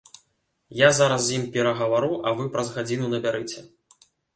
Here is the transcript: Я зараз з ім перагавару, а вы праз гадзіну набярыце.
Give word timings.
Я 0.79 0.89
зараз 1.01 1.21
з 1.27 1.37
ім 1.37 1.45
перагавару, 1.57 2.13
а 2.27 2.37
вы 2.41 2.51
праз 2.57 2.77
гадзіну 2.79 3.05
набярыце. 3.17 3.69